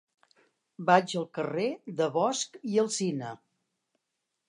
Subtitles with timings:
[0.87, 1.67] Vaig al carrer
[2.01, 3.39] de Bosch i Alsina.